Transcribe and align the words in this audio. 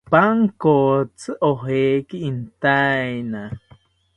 Pankotzi 0.11 1.29
ojeki 1.49 2.17
intaena 2.29 3.41